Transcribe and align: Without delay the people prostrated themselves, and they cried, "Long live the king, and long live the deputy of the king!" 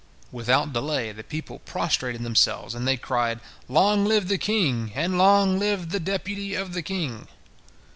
Without 0.31 0.73
delay 0.73 1.11
the 1.11 1.23
people 1.23 1.59
prostrated 1.59 2.23
themselves, 2.23 2.73
and 2.73 2.87
they 2.87 2.97
cried, 2.97 3.39
"Long 3.69 4.03
live 4.03 4.29
the 4.29 4.39
king, 4.39 4.91
and 4.95 5.15
long 5.15 5.59
live 5.59 5.91
the 5.91 5.99
deputy 5.99 6.55
of 6.55 6.73
the 6.73 6.81
king!" 6.81 7.27